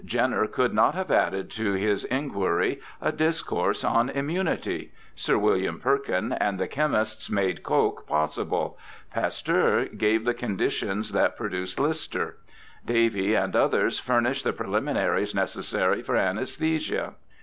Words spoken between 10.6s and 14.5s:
tions that produced Lister; Davy and others furnished